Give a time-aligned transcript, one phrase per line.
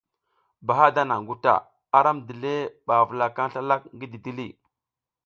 [0.67, 1.53] Bahada naŋ guta,
[1.97, 2.53] aram dile
[2.85, 4.47] ɓa avulakaŋ slalak ngi didili.